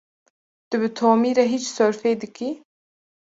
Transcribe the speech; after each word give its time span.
Tu 0.69 0.75
bi 0.81 0.89
Tomî 0.97 1.31
re 1.37 1.45
hîç 1.53 1.65
sorfê 1.77 2.11
dikî? 2.21 2.49